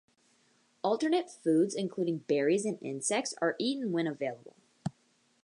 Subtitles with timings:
[0.83, 4.55] Alternate foods, including berries and insects, are eaten when available.